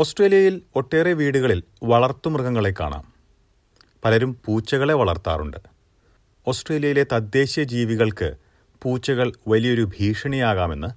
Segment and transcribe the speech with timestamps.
[0.00, 3.12] ഓസ്ട്രേലിയയിൽ ഒട്ടേറെ വീടുകളിൽ വളർത്തുമൃഗങ്ങളെ കാണാം.
[4.04, 5.56] പലരും പൂച്ചകളെ വളർത്താറുണ്ട്.
[6.46, 8.36] ഓസ്ട്രേലിയയിലെ തദ്ദേശീയ ജീവികൾക്ക്
[8.82, 10.88] പൂച്ചകൾ വലിയൊരു ഭീഷണിയാകാമെന്ന്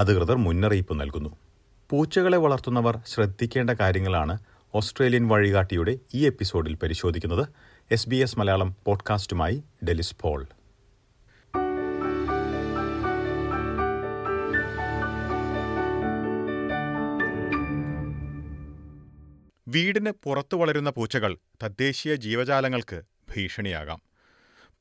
[0.00, 1.36] അധികൃതർ മുന്നറിയിപ്പ് നൽകുന്നു.
[1.90, 4.38] പൂച്ചകളെ വളർത്തുന്നവർ ശ്രദ്ധിക്കേണ്ട കാര്യങ്ങളാണ്
[4.74, 7.48] ഓസ്ട്രേലിയൻ വഴികാട്ടിയുടെ ഈ എപ്പിസോഡിൽ പരിശോധിക്കുന്നത്.
[7.90, 10.46] എസ് ബി എസ് മലയാളം പോഡ്കാസ്റ്റുമായി ഡെലിസ് പോൾ.
[19.72, 23.02] വീടിന് പുറത്തു വളരുന്ന പൂച്ചകൾ തദ്ദേശീയ ജീവജാലങ്ങൾക്ക്
[23.36, 24.02] ഭീഷണിയാകാം.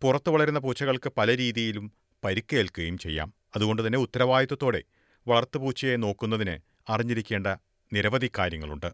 [0.02, 1.91] പുറത്തു വളരുന്ന പൂച്ചകൾക്ക് പല രീതിയിലും
[2.23, 3.34] പരിക്കേൽക്കുകയും ചെയ്യാം.
[3.55, 4.84] അതുകൊണ്ട് തന്നെ ഉത്തരവാദിത്വത്തോടെ
[5.27, 6.58] വളർത്തുപൂച്ചയെ നോക്കുന്നതിന്
[6.91, 7.48] അറിഞ്ഞിരിക്കേണ്ട
[7.94, 8.94] നിരവധി കാര്യങ്ങളുണ്ട്.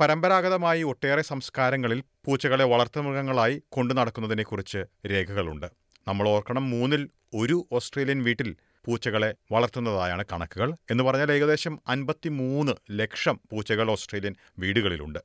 [0.00, 5.66] പരമ്പരാഗതമായി ഒട്ടേറെ സംസ്കാരങ്ങളിൽ പൂച്ചകളെ വളർത്തുമൃഗങ്ങളായി കൊണ്ടു നടക്കുന്നതിനെക്കുറിച്ച് രേഖകളുണ്ട്.
[6.08, 8.56] നമ്മൾ ഓർക്കണം മൂന്നിൽ ഒരു ഓസ്ട്രേലിയൻ വീട്ടിൽ
[8.86, 15.18] പൂച്ചകളെ വളർത്തുന്നതായാണ് കണക്കുകൾ എന്ന് പറഞ്ഞാൽ ഏകദേശം അൻപത്തിമൂന്ന് ലക്ഷം പൂച്ചകൾ ഓസ്ട്രേലിയൻ വീടുകളിലുണ്ട്.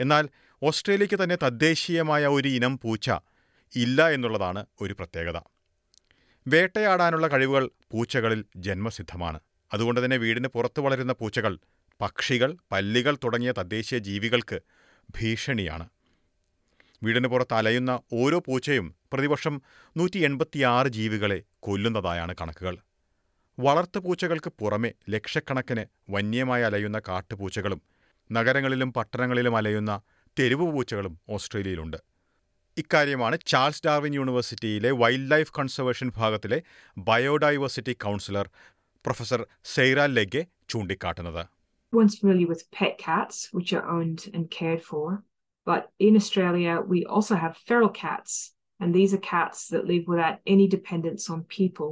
[0.00, 0.28] എന്നാൽ
[0.62, 3.10] ഓസ്ട്രേലിയയ്ക്ക് തന്നെ തദ്ദേശീയമായ ഒരു ഇനം പൂച്ച
[3.76, 5.40] ഇല്ല എന്നുള്ളതാണ് ഒരു പ്രത്യേകത.
[6.46, 9.40] വേട്ടയാടാനുള്ള കഴിവുകൾ പൂച്ചകളിൽ ജന്മസിദ്ധമാണ്.
[9.72, 11.58] അതുകൊണ്ട് തന്നെ വീടിന് പുറത്തു വളരുന്ന പൂച്ചകൾ
[12.00, 14.60] പക്ഷികൾ പല്ലികൾ തുടങ്ങിയ തദ്ദേശീയ ജീവികൾക്ക്
[15.10, 15.88] ഭീഷണിയാണ്.
[17.02, 19.54] വീടിന് പുറത്ത് അലയുന്ന ഓരോ പൂച്ചയും പ്രതിവർഷം
[19.96, 22.76] നൂറ്റി എൺപത്തിയാറ് ജീവികളെ കൊല്ലുന്നതായാണ് കണക്കുകൾ
[23.58, 27.80] വളർത്തു പൂച്ചകൾക്ക് പുറമെ ലക്ഷക്കണക്കിന് വന്യമായി അലയുന്ന കാട്ടുപൂച്ചകളും
[28.30, 29.92] നഗരങ്ങളിലും പട്ടണങ്ങളിലും അലയുന്ന
[30.36, 31.98] തെരുവ് പൂച്ചകളും ഓസ്ട്രേലിയയിലുണ്ട്
[32.76, 36.58] ഇക്കാര്യമാണ് ചാൾസ് ഡാർവിൻ യൂണിവേഴ്സിറ്റിയിലെ wild life conservation ഭാഗത്തിലെ
[36.96, 38.48] biodiversity councillor
[39.04, 39.42] professor
[39.74, 41.44] Sarah Legge ചൂണ്ടിക്കാട്ടുന്നത്
[41.92, 45.04] Everyone's familiar with pet cats, which are owned and cared for.
[45.67, 48.31] But in Australia, we also have feral cats,
[48.79, 51.91] and these are cats that live without any dependence on people.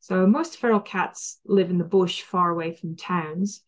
[0.00, 3.62] So most feral cats live in the bush far away from towns,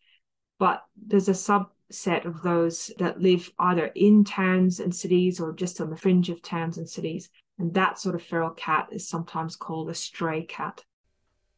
[0.59, 0.77] but
[1.09, 5.89] there's a subset of those that live either in towns and cities or just on
[5.89, 7.29] the fringe of towns and cities.
[7.59, 10.75] And that sort of feral cat is sometimes called a stray cat.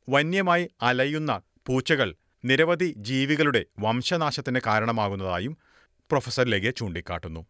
[0.08, 1.32] വന്യമായി അലയുന്ന
[1.68, 2.10] പൂച്ചകൾ
[2.44, 5.54] നിരവധി ജീവികളുടെ വംശനാശത്തിന് കാരണമാകുന്നതായും
[6.12, 7.42] professor ലെഗെ ചൂണ്ടിക്കാട്ടുന്നു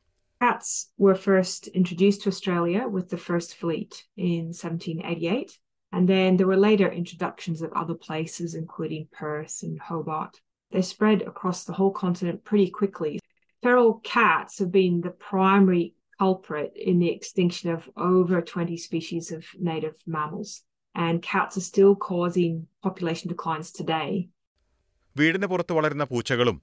[0.41, 5.57] Cats were first introduced to Australia with the first fleet in 1788,
[5.91, 10.41] and then there were later introductions of other places, including Perth and Hobart.
[10.72, 13.19] They spread across the whole continent pretty quickly.
[13.63, 19.45] Feral cats have been the primary culprit in the extinction of over 20 species of
[19.59, 20.63] native mammals,
[20.95, 24.29] and cats are still causing population declines today.
[25.17, 26.61] വീടിന് പുറത്ത് വളരുന്ന പൂച്ചകളും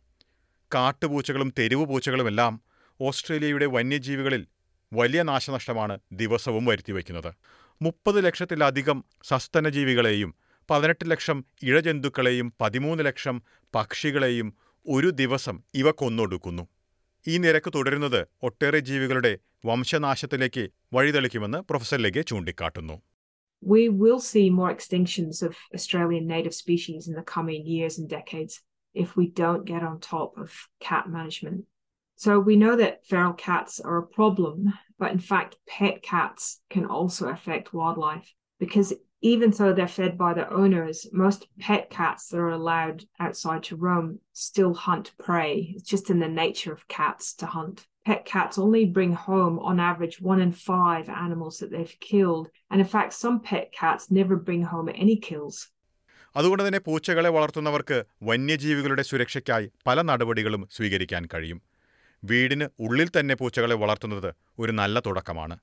[0.75, 2.53] കാട്ടുപൂച്ചകളും തെരുവ് പൂച്ചകളുമെല്ലാം
[3.02, 4.47] ഓസ്ട്രേലിയയുടെ വന്യജീവികളിൽ
[4.94, 7.34] വലിയ നാശനഷ്ടമാണ് ദിവസവും വരുത്തിവെക്കുന്നത്.
[7.81, 10.35] മുപ്പത് ലക്ഷത്തിലധികം സസ്തനജീവികളെയും
[10.69, 13.41] പതിനെട്ട് ലക്ഷം ഇഴജന്തുക്കളെയും പതിമൂന്ന് ലക്ഷം
[13.75, 14.57] പക്ഷികളെയും
[14.88, 16.68] ഒരു ദിവസം ഇവ കൊന്നൊടുക്കുന്നു.
[17.28, 23.02] ഈ നിരക്ക് തുടരുന്നത് ഒട്ടേറെ ജീവികളുടെ വംശനാശത്തിലേക്ക് വഴിതെളിക്കുമെന്ന് പ്രൊഫസർ ലെഗെ ചൂണ്ടിക്കാട്ടുന്നു.
[23.66, 28.53] We will see more extinctions of Australian native species in the coming years and decades
[28.96, 30.47] if we don't get on top of
[30.86, 31.62] cat management.
[32.16, 36.84] So we know that feral cats are a problem, but in fact, pet cats can
[36.87, 42.38] also affect wildlife because even though they're fed by their owners, most pet cats that
[42.38, 45.75] are allowed outside to roam still hunt prey.
[45.75, 47.87] It's just in the nature of cats to hunt.
[48.04, 52.48] Pet cats only bring home, on average, one in five animals that they've killed.
[52.70, 55.69] And in fact, some pet cats never bring home any kills.
[56.34, 61.59] അതുകൊണ്ട് തന്നെ പൂച്ചകളെ വളർത്തുന്നവർക്ക് വന്യജീവികളുടെ സുരക്ഷയ്ക്കായി പല നടപടികളും സ്വീകരിക്കാൻ കഴിയും
[62.23, 64.29] വീടിന് ഉള്ളിൽ തന്നെ പൂച്ചകളെ വളർത്തുന്നത്
[64.61, 65.57] ഒരു നല്ല തുടക്കമാണ്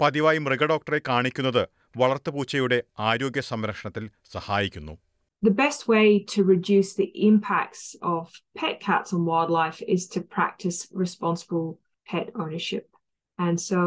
[0.00, 1.62] പതിവായി മൃഗഡോക്ടറെ കാണിക്കുന്നത്
[2.02, 2.78] വളർത്തുപൂച്ചയുടെ
[3.10, 4.06] ആരോഗ്യ സംരക്ഷണത്തിൽ
[4.36, 4.96] സഹായിക്കുന്നു
[5.42, 8.22] The best way to reduce the impacts of
[8.58, 11.66] pet cats on wildlife is to practice responsible
[12.06, 12.86] pet ownership.
[13.38, 13.80] And so,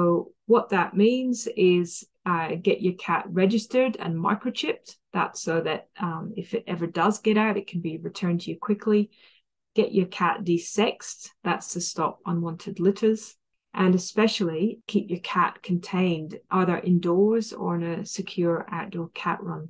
[0.46, 1.88] what that means is
[2.26, 4.98] uh, get your cat registered and microchipped.
[5.14, 8.52] That's so that um, if it ever does get out, it can be returned to
[8.52, 9.10] you quickly.
[9.78, 11.22] Get your cat desexed.
[11.44, 13.24] That's to stop unwanted litters.
[13.74, 19.64] And especially keep your cat contained either indoors or in a secure outdoor cat run.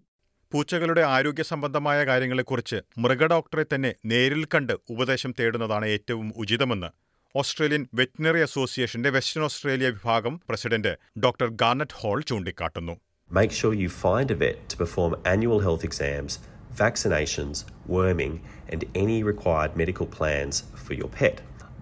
[0.52, 6.90] പൂച്ചകളുടെ ആരോഗ്യ സംബന്ധമായ കാര്യങ്ങളെക്കുറിച്ച് മൃഗഡോക്ടറെ തന്നെ നേരിൽ കണ്ട് ഉപദേശം തേടുന്നതാണ് ഏറ്റവും ഉചിതമെന്ന്
[7.36, 10.94] ഓസ്ട്രേലിയൻ വെറ്റിനറി അസോസിയേഷന്റെ വെസ്റ്റേൺ ഓസ്ട്രേലിയ വിഭാഗം പ്രസിഡന്റ്
[11.26, 12.96] ഡോക്ടർ ഗാർനറ്റ് ഹോൾ ചൂണ്ടിക്കാട്ടുന്നു
[13.32, 16.34] Make sure you find a vet to perform annual health exams,
[16.77, 21.41] vaccinations, worming, and any required medical plans for your pet.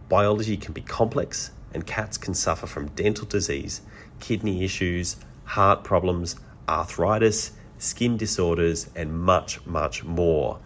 [0.08, 3.82] Biology can be complex, and cats can suffer from dental disease,
[4.19, 6.37] kidney issues, heart problems,
[6.69, 10.58] arthritis, skin disorders, and much, much more.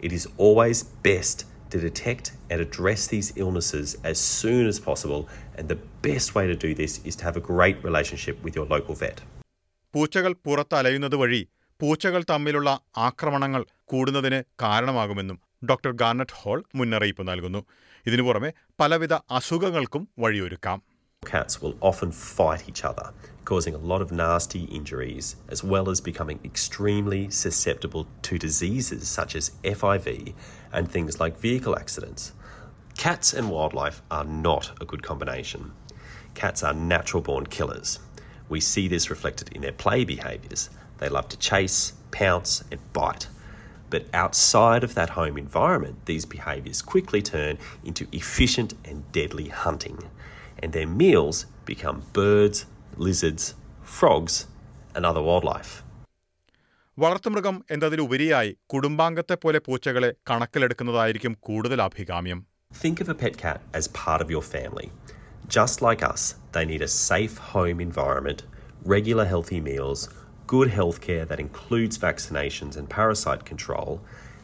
[0.00, 5.26] It is always best to to detect and address these illnesses as soon as possible,
[5.56, 8.66] and the best way to do this is to have a great relationship with your
[8.74, 9.18] local vet.
[9.94, 11.40] പൂച്ചകൾ പുറത്ത് അലയുന്നത് വഴി
[11.81, 12.69] പൂച്ചകൾ തമ്മിലുള്ള
[13.07, 15.37] ആക്രമണങ്ങൾ കൂടുന്നതിന് കാരണമാകുമെന്നും
[15.69, 17.61] doctor Garnett whole മുന്നറിയിപ്പ് നൽകുന്നു
[18.07, 18.51] ഇതിനു പുറമെ
[18.81, 20.79] പലവിധ അസുഖങ്ങൾക്കും വഴിയൊരുക്കാം
[21.23, 23.05] Cats will often fight each other,
[23.49, 29.33] causing a lot of nasty injuries, as well as becoming extremely susceptible to diseases such
[29.35, 30.07] as FIV
[30.71, 32.23] and things like vehicle accidents.
[32.95, 35.63] Cats and wildlife are not a good combination.
[36.35, 37.91] Cats are natural born killers.
[38.49, 40.63] We see this reflected in their play behaviours.
[40.98, 41.78] They love to chase,
[42.10, 43.26] pounce, and bite.
[43.90, 47.54] But outside of that home environment, these behaviours quickly turn
[47.84, 49.98] into efficient and deadly hunting.
[50.62, 52.58] And their meals become birds,
[52.96, 53.44] lizards,
[53.96, 54.46] frogs,
[54.94, 55.72] and other wildlife.
[56.98, 62.40] വളർത്തുമൃഗം എന്നതിലുപരിയായി കുടുംബാംഗത്തെ പോലെ പൂച്ചകളെ കണക്കിലെടുക്കുന്നതായിരിക്കും കൂടുതൽ അഭികാമ്യം
[62.82, 64.86] Think of a pet cat as part of your family.
[65.56, 66.22] Just like us,
[66.54, 68.40] they need a safe home environment,
[68.94, 70.00] regular healthy meals,
[70.47, 73.89] good healthcare that includes vaccinations and parasite control,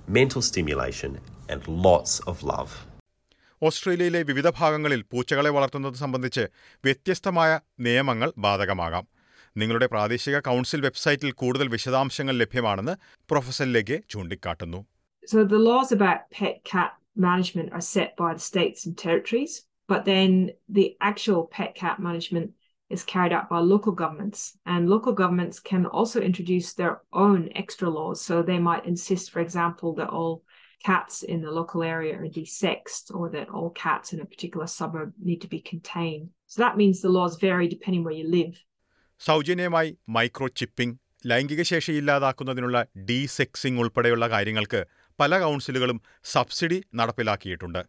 [0.10, 1.12] mental stimulation,
[1.50, 2.72] and lots of love.
[3.62, 6.44] ഓസ്ട്രേലിയയിലെ വിവിധ ഭാഗങ്ങളിൽ പൂച്ചകളെ വളർത്തുന്നത് സംബന്ധിച്ച്
[6.84, 9.06] വ്യത്യസ്തമായ നിയമങ്ങൾ ബാധകമാകാം
[9.56, 12.96] നിങ്ങളുടെ പ്രാദേശിക കൗൺസിൽ വെബ്സൈറ്റിൽ കൂടുതൽ വിശദാംശങ്ങൾ ലഭ്യമാണെന്ന്
[13.30, 14.82] പ്രൊഫസർ ലെഗെ ചൂണ്ടിക്കാട്ടുന്നു
[15.24, 16.92] So the laws about pet cat
[17.28, 19.54] management are set by the states and territories,
[19.90, 20.32] but then
[20.78, 22.50] the actual pet cat management
[22.94, 24.40] is carried out by local governments.
[24.66, 28.18] And local governments can also introduce their own extra laws.
[28.22, 30.36] So they might insist, for example, that all
[30.84, 35.10] cats in the local area are desexed or that all cats in a particular suburb
[35.22, 36.26] need to be contained.
[36.48, 38.54] So that means the laws vary depending where you live.
[39.22, 42.78] സൗജന്യമായി micro chipping ലൈംഗിക ശേഷി ഇല്ലാതാക്കുന്നതിനുള്ള
[43.10, 44.82] ഡീസെക്സിംഗ് ഉൾപ്പെടെയുള്ള കാര്യങ്ങൾക്ക്
[45.20, 46.00] പല കൗൺസിലുകളും
[46.34, 47.82] subsidy നടപ്പിലാക്കിയിട്ടുണ്ട്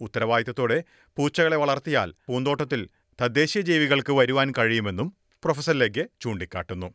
[0.00, 0.78] ഉത്തരവാദിത്തത്തോടെ
[1.16, 2.80] പൂച്ചകളെ വളർത്തിയാൽ പൂന്തോട്ടത്തിൽ
[3.21, 5.09] തദ്ദേശീയ ജീവികൾക്ക് വരുവാൻ കഴിയുമെന്നും
[5.45, 6.89] പ്രൊഫസർ ലെഗെ ചൂണ്ടിക്കാട്ടുന്നു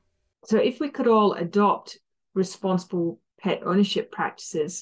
[0.51, 1.89] So if we could all adopt
[2.43, 3.09] responsible
[3.43, 4.73] pet ownership practices,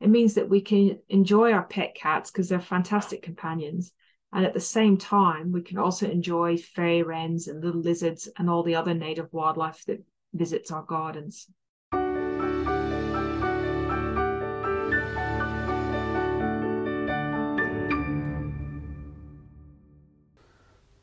[0.00, 3.92] it means that we can enjoy our pet cats because they're fantastic companions.
[4.32, 8.48] And at the same time, we can also enjoy fairy wrens and little lizards and
[8.48, 10.00] all the other native wildlife that
[10.32, 11.34] visits our gardens.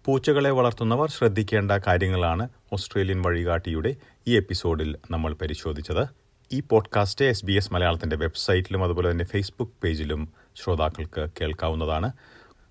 [0.05, 3.97] പൂച്ചകളെ വളർത്തുന്നവർ ശ്രദ്ധിക്കേണ്ട കാര്യങ്ങളാണ് Australian വഴികാട്ടിയുടെ
[4.27, 6.07] ഈ എപ്പിസോഡിൽ നമ്മൾ പരിശോധിച്ചത്.
[6.53, 12.13] ഈ podcast S B S മലയാളത്തിന്റെ വെബ്സൈറ്റിലും അതുപോലെ തന്നെ ഫേസ്ബുക്ക് പേജിലും ശ്രോതാക്കൾക്ക് കേൾക്കാവുന്നതാണ്.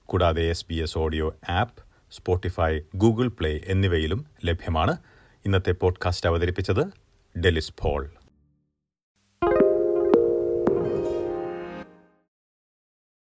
[0.06, 4.98] കൂടാതെ S B S audio app Spotify Google Play എന്നിവയിലും ലഭ്യമാണ്.
[5.46, 6.84] ഇന്നത്തെ പോഡ്കാസ്റ്റ് അവതരിപ്പിച്ചത്
[7.40, 8.10] ഡെലിസ് പോൾ.